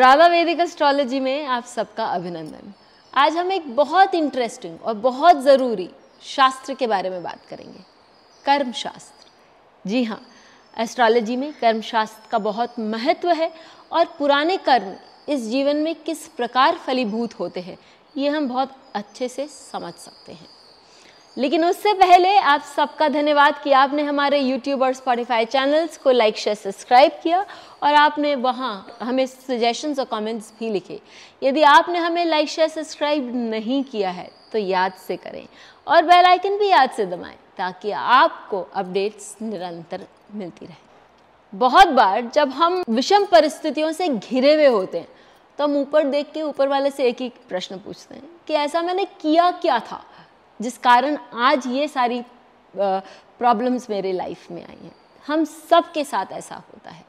[0.00, 2.72] राधा वैदिक एस्ट्रोलॉजी में आप सबका अभिनंदन।
[3.14, 5.88] आज हम एक बहुत इंटरेस्टिंग और बहुत ज़रूरी
[6.26, 7.80] शास्त्र के बारे में बात करेंगे।
[8.44, 10.20] कर्म शास्त्र जी हाँ
[10.76, 13.50] एस्ट्रोलॉजी में कर्म शास्त्र का बहुत महत्व है
[13.92, 14.94] और पुराने कर्म
[15.28, 17.78] इस जीवन में किस प्रकार फलीभूत होते हैं,
[18.16, 20.48] ये हम बहुत अच्छे से समझ सकते हैं।
[21.36, 26.38] लेकिन उससे पहले आप सबका धन्यवाद कि आपने हमारे यूट्यूब और स्पॉटिफाई चैनल्स को लाइक
[26.38, 27.44] शेयर सब्सक्राइब किया
[27.82, 31.00] और आपने वहाँ हमें सजेशंस और कमेंट्स भी लिखे।
[31.42, 35.46] यदि आपने हमें लाइक शेयर सब्सक्राइब नहीं किया है तो याद से करें
[35.86, 40.76] और बेल आइकन भी याद से दबाएँ ताकि आपको अपडेट्स निरंतर मिलती रहे।
[41.52, 45.08] बहुत बार जब हम विषम परिस्थितियों से घिरे हुए होते हैं
[45.58, 48.82] तो हम ऊपर देख के ऊपर वाले से एक ही प्रश्न पूछते हैं कि ऐसा
[48.82, 50.04] मैंने किया क्या था?
[50.62, 52.22] जिस कारण आज ये सारी
[52.74, 54.94] प्रॉब्लम्स मेरे लाइफ में आई हैं।
[55.26, 57.04] हम सब के साथ ऐसा होता है।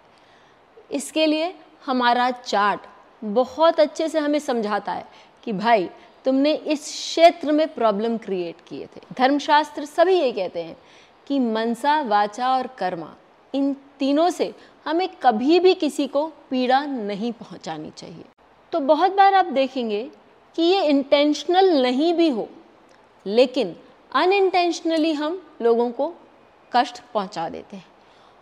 [0.92, 1.54] इसके लिए
[1.86, 2.80] हमारा चार्ट
[3.24, 5.06] बहुत अच्छे से हमें समझाता है
[5.44, 5.90] कि भाई,
[6.26, 10.78] तुमने इस क्षेत्र में प्रॉब्लम क्रिएट किए थे। धर्मशास्त्र सभी ये कहते हैं
[11.28, 13.14] कि मनसा, वाचा और कर्मा,
[13.54, 14.54] इन तीनों से
[14.86, 18.26] हमें कभी भी किसी को पीड़ा नहीं पहुंचानी चाहिए।
[18.72, 20.04] तो बहुत बार आप देखेंगे
[20.56, 22.50] कि ये इंटेंशनल नहीं भी हो
[23.26, 23.76] लेकिन
[24.12, 26.14] अनइंटेंशनली हम लोगों को
[26.72, 27.86] कष्ट पहुँचा देते हैं।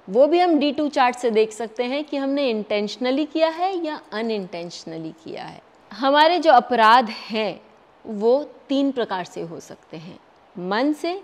[0.07, 3.73] वो भी हम डी टू चार्ट से देख सकते हैं कि हमने इंटेंशनली किया है
[3.85, 7.61] या अनइंटेंशनली किया है। हमारे जो अपराध हैं,
[8.05, 10.19] वो तीन प्रकार से हो सकते हैं।
[10.57, 11.21] मन से,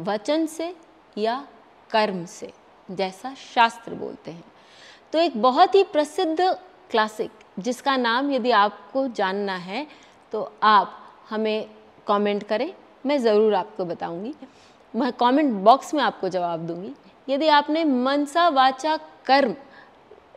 [0.00, 0.74] वचन से
[1.16, 1.46] या
[1.90, 2.52] कर्म से,
[2.88, 4.44] जैसा शास्त्र बोलते हैं।
[5.12, 6.40] तो एक बहुत ही प्रसिद्ध
[6.90, 9.86] क्लासिक जिसका नाम यदि आपको जानना है
[10.32, 10.98] तो आप
[11.30, 11.68] हमें
[12.06, 12.72] कमेंट करें।
[13.06, 14.34] मैं ज़रूर आपको बताऊँगी।
[14.94, 16.92] मैं कमेंट बॉक्स में आपको जवाब दूँगी।
[17.28, 18.96] यदि आपने मनसा वाचा
[19.26, 19.54] कर्म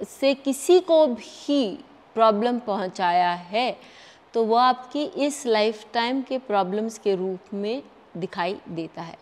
[0.09, 1.65] से किसी को भी
[2.15, 3.75] प्रॉब्लम पहुँचाया है
[4.33, 7.81] तो वो आपकी इस लाइफ टाइम के प्रॉब्लम्स के रूप में
[8.17, 9.17] दिखाई देता है।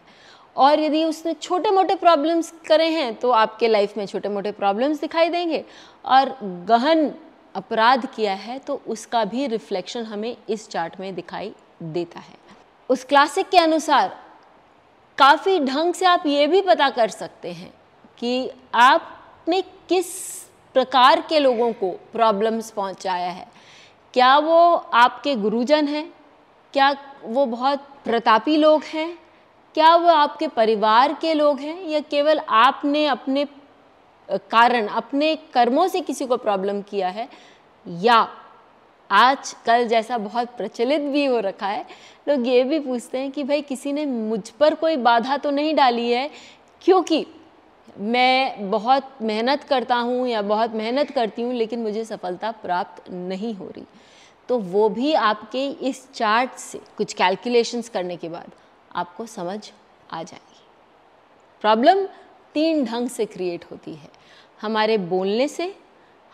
[0.56, 5.02] और यदि उसने छोटे मोटे प्रॉब्लम्स करे हैं तो आपके लाइफ में छोटे मोटे प्रॉब्लम्स
[5.02, 5.64] दिखाई देंगे।
[6.06, 6.38] और
[6.68, 7.12] गहन
[7.56, 11.54] अपराध किया है तो उसका भी रिफ्लेक्शन हमें इस चार्ट में दिखाई
[11.84, 12.47] देता है।
[12.90, 14.20] उस क्लासिक के अनुसार,
[15.18, 17.74] काफ़ी ढंग से आप ये भी पता कर सकते हैं
[18.18, 20.38] कि आपने किस
[20.74, 23.48] प्रकार के लोगों को प्रॉब्लम्स पहुँचाया है।
[24.14, 26.14] क्या वो आपके गुरुजन हैं?
[26.74, 29.20] क्या वो बहुत प्रतापी लोग हैं?
[29.74, 31.88] क्या वो आपके परिवार के लोग हैं?
[31.88, 33.48] या केवल आपने अपने
[34.30, 37.30] कारण, अपने कर्मों से किसी को प्रॉब्लम किया है?
[37.88, 38.28] या
[39.10, 41.86] आज कल जैसा बहुत प्रचलित भी हो रखा है,
[42.28, 45.76] लोग ये भी पूछते हैं कि भाई किसी ने मुझ पर कोई बाधा तो नहीं
[45.76, 46.30] डाली है?
[46.82, 47.26] क्योंकि
[48.00, 53.54] मैं बहुत मेहनत करता हूँ या बहुत मेहनत करती हूँ, लेकिन मुझे सफलता प्राप्त नहीं
[53.54, 53.86] हो रही।
[54.50, 58.52] तो वो भी आपके इस चार्ट से, कुछ कैलकुलेशंस करने के बाद
[58.96, 59.60] आपको समझ
[60.12, 60.62] आ जाएगी।
[61.62, 62.06] प्रॉब्लम
[62.54, 64.10] तीन ढंग से क्रिएट होती है।
[64.62, 65.76] हमारे बोलने से,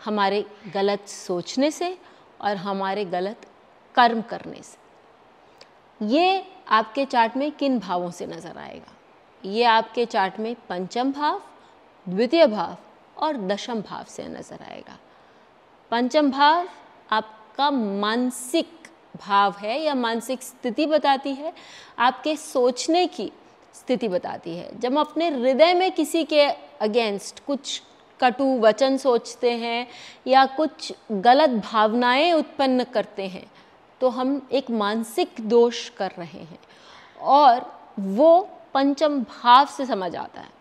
[0.04, 1.96] हमारे गलत सोचने से
[2.44, 3.46] और हमारे गलत
[3.94, 8.92] कर्म करने से। ये आपके चार्ट में किन भावों से नज़र आएगा?
[9.44, 11.40] ये आपके चार्ट में पंचम भाव,
[12.06, 12.76] द्वितीय भाव
[13.16, 14.98] और दशम भाव से नज़र आएगा।
[15.92, 16.68] पंचम भाव
[17.10, 21.52] आपका मानसिक भाव है या मानसिक स्थिति बताती है,
[21.98, 23.30] आपके सोचने की
[23.74, 26.44] स्थिति बताती है। जब अपने हृदय में किसी के
[26.80, 27.82] अगेंस्ट कुछ
[28.24, 29.86] कटु वचन सोचते हैं
[30.26, 33.46] या कुछ गलत भावनाएँ उत्पन्न करते हैं
[34.00, 36.58] तो हम एक मानसिक दोष कर रहे हैं।
[37.20, 37.64] और
[38.00, 38.40] वो
[38.74, 40.52] पंचम भाव से समझ आता है।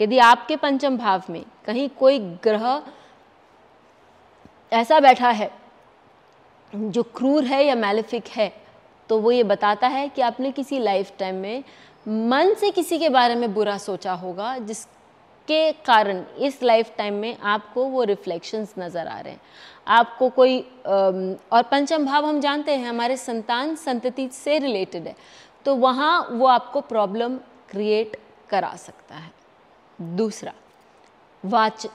[0.00, 2.82] यदि आपके पंचम भाव में कहीं कोई ग्रह
[4.72, 5.50] ऐसा बैठा है,
[6.72, 8.52] जो क्रूर है या मैलिफिक है
[9.10, 11.64] तो वो ये बताता है कि आपने किसी लाइफ टाइम में
[12.06, 14.86] मन से किसी के बारे में बुरा सोचा होगा, जिस
[15.48, 19.40] के कारण इस लाइफ टाइम में आपको वो रिफ्लेक्शंस नज़र आ रहे हैं।
[19.88, 25.14] आपको कोई और पंचम भाव हम जानते हैं, हमारे संतान संतति से रिलेटेड है
[25.66, 27.36] तो वहाँ वो आपको प्रॉब्लम
[27.70, 28.16] क्रिएट
[28.50, 29.30] करा सकता है।
[29.98, 30.52] दूसरा,
[31.44, 31.86] वाच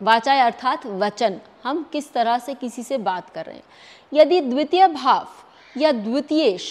[0.00, 3.62] वाचा अर्थात वचन। हम किस तरह से किसी से बात कर रहे हैं?
[4.12, 5.26] यदि द्वितीय भाव
[5.74, 6.68] या द्वितीयश,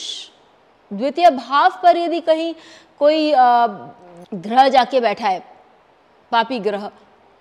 [0.91, 2.53] द्वितीय भाव पर यदि कहीं
[2.99, 3.31] कोई
[4.35, 5.43] ग्रह जाके बैठा है
[6.31, 6.89] पापी ग्रह।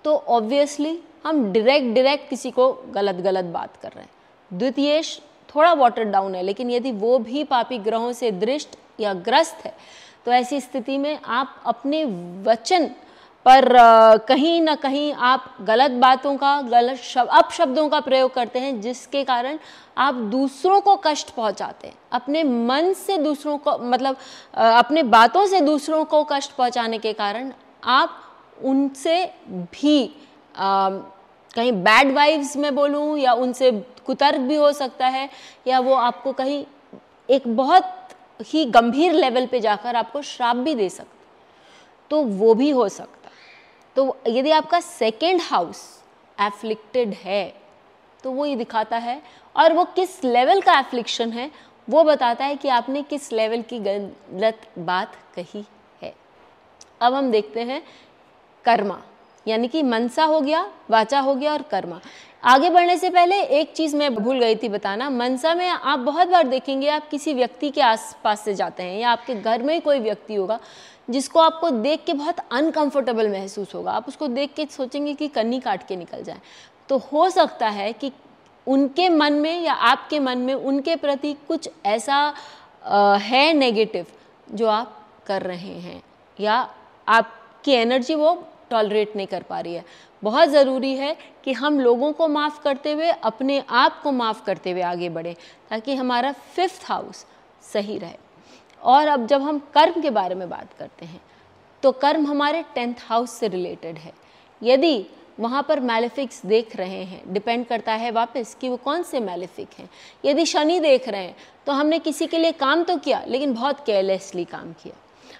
[0.04, 4.10] तो ऑब्वियसली हम डायरेक्ट डायरेक्ट किसी को गलत गलत बात कर रहे हैं।
[4.50, 9.64] द्वितीयश थोड़ा वाटर डाउन है, लेकिन यदि वो भी पापी ग्रहों से दृष्ट या ग्रस्त
[9.64, 9.74] है
[10.26, 12.04] तो ऐसी स्थिति में आप अपने
[12.46, 12.86] वचन
[13.46, 13.68] पर
[14.28, 19.22] कहीं ना कहीं आप गलत बातों का, गलत शब्द अपशब्दों का प्रयोग करते हैं, जिसके
[19.24, 19.58] कारण
[19.98, 24.16] आप दूसरों को कष्ट पहुंचाते हैं। अपने मन से दूसरों को मतलब
[24.54, 27.52] अपने बातों से दूसरों को कष्ट पहुँचाने के कारण
[27.84, 28.22] आप
[28.62, 29.24] उनसे
[29.72, 30.10] भी
[30.56, 30.90] आ,
[31.54, 33.70] कहीं बैड वाइव्स में बोलूँ या उनसे
[34.06, 35.28] कुतर्क भी हो सकता है
[35.66, 36.64] या वो आपको कहीं
[37.28, 37.94] एक बहुत
[38.46, 41.16] ही गंभीर लेवल पे जाकर आपको श्राप भी दे सकते
[42.10, 43.30] तो वो भी हो सकता।
[43.96, 45.82] तो यदि आपका सेकेंड हाउस
[46.38, 47.54] एफ्लिक्टेड है
[48.24, 49.20] तो वो ये दिखाता है
[49.56, 51.50] और वो किस लेवल का एफ्लिक्शन है
[51.88, 55.64] वो बताता है कि आपने किस लेवल की गलत बात कही
[56.02, 56.12] है।
[57.00, 57.82] अब हम देखते हैं
[58.68, 58.98] कर्मा
[59.46, 62.00] यानी कि मनसा हो गया वाचा हो गया और कर्मा।
[62.44, 66.28] आगे बढ़ने से पहले एक चीज़ मैं भूल गई थी बताना। मनसा में आप बहुत
[66.28, 69.98] बार देखेंगे आप किसी व्यक्ति के आसपास से जाते हैं या आपके घर में कोई
[69.98, 70.58] व्यक्ति होगा
[71.10, 75.60] जिसको आपको देख के बहुत अनकंफर्टेबल महसूस होगा। आप उसको देख के सोचेंगे कि कन्नी
[75.60, 76.40] काट के निकल जाए।
[76.88, 78.12] तो हो सकता है कि
[78.66, 82.34] उनके मन में या आपके मन में उनके प्रति कुछ ऐसा
[82.84, 84.06] आ, है नेगेटिव
[84.54, 84.94] जो आप
[85.26, 86.02] कर रहे हैं
[86.38, 86.54] या
[87.08, 88.32] आपकी एनर्जी वो
[88.70, 89.84] टॉलरेट नहीं कर पा रही है।
[90.22, 94.70] बहुत ज़रूरी है कि हम लोगों को माफ़ करते हुए, अपने आप को माफ़ करते
[94.70, 95.34] हुए आगे बढ़ें,
[95.70, 97.24] ताकि हमारा फिफ्थ हाउस
[97.64, 98.16] सही रहे।
[98.82, 101.20] और अब जब हम कर्म के बारे में बात करते हैं
[101.82, 104.12] तो कर्म हमारे टेंथ हाउस से रिलेटेड है।
[104.62, 105.06] यदि
[105.40, 109.78] वहाँ पर मैलिफिक्स देख रहे हैं डिपेंड करता है वापस कि वो कौन से मैलिफिक
[109.78, 109.88] हैं।
[110.24, 111.36] यदि शनि देख रहे हैं
[111.66, 114.94] तो हमने किसी के लिए काम तो किया, लेकिन बहुत केयरलेसली काम किया।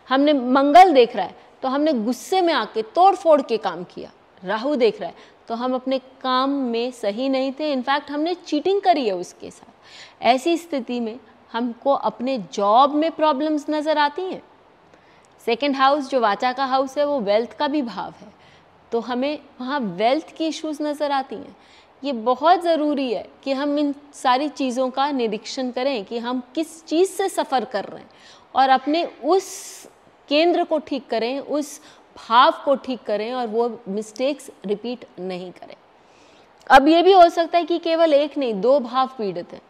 [0.08, 4.10] हमने मंगल देख रहा है तो हमने गुस्से में आके तोड़ फोड़ के काम किया।
[4.44, 8.80] राहु देख रहा है। तो हम अपने काम में सही नहीं थे। इनफैक्ट हमने चीटिंग
[8.80, 11.18] करी है उसके साथ। ऐसी स्थिति में
[11.52, 14.42] हमको अपने जॉब में प्रॉब्लम्स नज़र आती हैं।
[15.46, 18.32] सेकेंड हाउस जो वाचा का हाउस है, वो वेल्थ का भी भाव है।
[18.92, 21.56] तो हमें वहाँ वेल्थ की इश्यूज़ नज़र आती हैं।
[22.02, 26.84] ये बहुत ज़रूरी है कि हम इन सारी चीज़ों का निरीक्षण करें कि हम किस
[26.84, 28.10] चीज़ से सफ़र कर रहे हैं।
[28.54, 29.48] और अपने उस
[30.28, 31.80] केंद्र को ठीक करें, उस
[32.16, 35.74] भाव को ठीक करें और वो मिस्टेक्स रिपीट नहीं करें।
[36.70, 39.60] अब ये भी हो सकता है कि केवल एक नहीं, दो भाव पीड़ित हैं।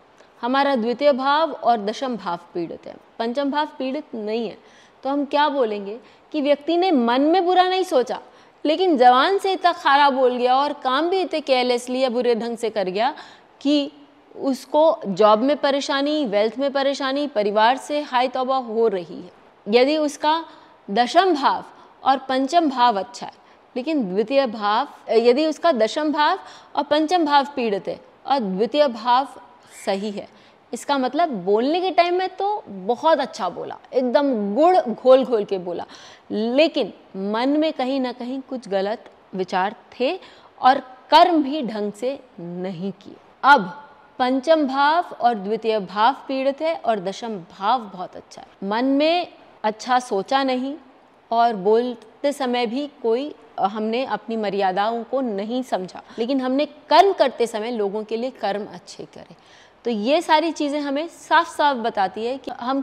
[0.42, 4.56] हमारा द्वितीय भाव और दशम भाव पीड़ित है। पंचम भाव पीड़ित नहीं है।
[5.04, 5.98] तो हम क्या बोलेंगे
[6.32, 8.20] कि व्यक्ति ने मन में बुरा नहीं सोचा,
[8.64, 12.56] लेकिन जवान से इतना खारा बोल गया और काम भी इतने केयरलेसली या बुरे ढंग
[12.56, 13.14] से कर गया
[13.60, 13.90] कि
[14.34, 19.30] उसको जॉब में परेशानी वेल्थ में परेशानी, परिवार से हाई तोबा हो रही है।
[19.68, 20.44] यदि उसका
[20.88, 21.64] दशम भाव
[22.02, 23.32] और पंचम भाव अच्छा है,
[23.76, 26.38] लेकिन द्वितीय भाव, यदि उसका दशम भाव
[26.76, 29.28] और पंचम भाव पीड़ित है और द्वितीय भाव
[29.84, 30.28] सही है,
[30.72, 35.58] इसका मतलब बोलने के टाइम में तो बहुत अच्छा बोला, एकदम गुड़ घोल घोल के
[35.58, 35.84] बोला,
[36.30, 36.92] लेकिन
[37.32, 40.18] मन में कहीं ना कहीं कुछ गलत विचार थे
[40.60, 40.78] और
[41.10, 43.68] कर्म भी ढंग से नहीं किए। अब
[44.18, 49.28] पंचम भाव और द्वितीय भाव पीड़ित है और दशम भाव बहुत अच्छा है। मन में
[49.64, 50.74] अच्छा सोचा नहीं
[51.30, 57.46] और बोलते समय भी कोई हमने अपनी मर्यादाओं को नहीं समझा। लेकिन हमने कर्म करते
[57.46, 59.34] समय लोगों के लिए कर्म अच्छे करें।
[59.84, 62.82] तो ये सारी चीज़ें हमें साफ़ साफ़ बताती है कि हम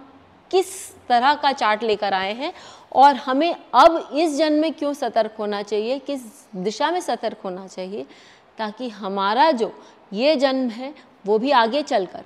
[0.52, 0.68] किस
[1.08, 2.54] तरह का चार्ट लेकर आए हैं
[2.94, 6.22] और हमें अब इस जन्म में क्यों सतर्क होना चाहिए, किस
[6.56, 8.06] दिशा में सतर्क होना चाहिए
[8.58, 9.74] ताकि हमारा जो
[10.14, 10.94] ये जन्म है
[11.26, 12.24] वो भी आगे चलकर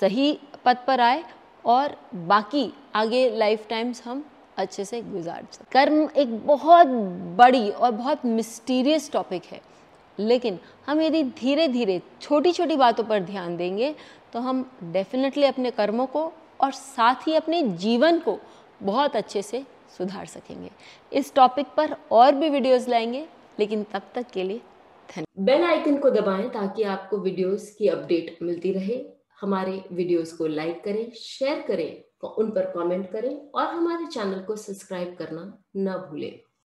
[0.00, 1.22] सही पद पर आए
[1.66, 1.96] और
[2.26, 4.24] बाकी आगे लाइफ टाइम्स हम
[4.56, 6.86] अच्छे से गुजार सकते कर्म एक बहुत
[7.38, 9.60] बड़ी और बहुत मिस्टीरियस टॉपिक है।
[10.18, 13.94] लेकिन हम यदि धीरे धीरे छोटी छोटी बातों पर ध्यान देंगे
[14.32, 16.22] तो हम डेफिनेटली अपने कर्मों को
[16.60, 18.38] और साथ ही अपने जीवन को
[18.82, 19.62] बहुत अच्छे से
[19.96, 20.70] सुधार सकेंगे।
[21.12, 23.26] इस टॉपिक पर और भी वीडियोस लाएँगे,
[23.58, 24.60] लेकिन तब तक के लिए
[25.08, 28.96] धन्यवाद बेल आइकन को दबाएँ ताकि आपको वीडियोस की अपडेट मिलती रहे।
[29.40, 34.56] हमारे वीडियोस को लाइक करें, शेयर करें, उन पर कमेंट करें और हमारे चैनल को
[34.56, 35.42] सब्सक्राइब करना
[35.76, 36.40] न भूलें।